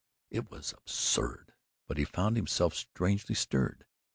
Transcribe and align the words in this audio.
It 0.31 0.49
was 0.49 0.73
absurd, 0.75 1.53
but 1.87 1.99
he 1.99 2.05
found 2.05 2.35
himself 2.35 2.73
strangely 2.73 3.35
stirred. 3.35 3.85